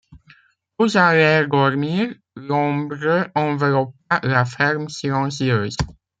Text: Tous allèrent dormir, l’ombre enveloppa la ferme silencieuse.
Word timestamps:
Tous 0.79 0.95
allèrent 0.97 1.47
dormir, 1.47 2.11
l’ombre 2.35 3.29
enveloppa 3.35 4.19
la 4.23 4.45
ferme 4.45 4.89
silencieuse. 4.89 5.75